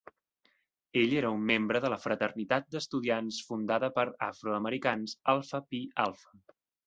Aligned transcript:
Ell 1.01 1.11
era 1.17 1.29
un 1.35 1.43
membre 1.49 1.81
de 1.83 1.91
la 1.95 1.99
fraternitat 2.05 2.71
d'estudiants 2.75 3.37
fundada 3.49 3.91
per 3.99 4.07
afroamericans 4.31 5.17
Alpha 5.35 5.61
Phi 5.69 5.83
Alpha. 6.09 6.35